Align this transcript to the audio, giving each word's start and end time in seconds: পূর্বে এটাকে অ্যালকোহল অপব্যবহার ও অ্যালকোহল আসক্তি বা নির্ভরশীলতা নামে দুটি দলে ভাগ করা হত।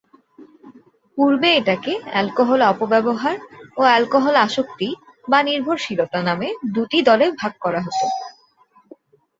পূর্বে 1.17 1.49
এটাকে 1.55 1.93
অ্যালকোহল 2.05 2.61
অপব্যবহার 2.63 3.35
ও 3.77 3.81
অ্যালকোহল 3.83 4.35
আসক্তি 4.45 4.89
বা 5.27 5.39
নির্ভরশীলতা 5.43 6.19
নামে 6.27 6.47
দুটি 6.73 6.99
দলে 7.07 7.25
ভাগ 7.39 7.53
করা 7.63 7.79
হত। 7.85 7.99